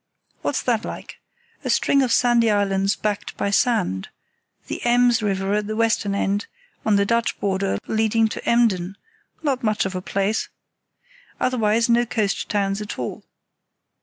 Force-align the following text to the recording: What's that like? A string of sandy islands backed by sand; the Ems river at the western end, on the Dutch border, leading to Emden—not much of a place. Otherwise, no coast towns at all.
What's 0.41 0.63
that 0.63 0.83
like? 0.83 1.19
A 1.63 1.69
string 1.69 2.01
of 2.01 2.11
sandy 2.11 2.49
islands 2.49 2.95
backed 2.95 3.37
by 3.37 3.51
sand; 3.51 4.09
the 4.65 4.83
Ems 4.83 5.21
river 5.21 5.53
at 5.53 5.67
the 5.67 5.75
western 5.75 6.15
end, 6.15 6.47
on 6.83 6.95
the 6.95 7.05
Dutch 7.05 7.39
border, 7.39 7.77
leading 7.85 8.27
to 8.29 8.43
Emden—not 8.49 9.63
much 9.63 9.85
of 9.85 9.93
a 9.93 10.01
place. 10.01 10.49
Otherwise, 11.39 11.87
no 11.87 12.07
coast 12.07 12.49
towns 12.49 12.81
at 12.81 12.97
all. 12.97 13.25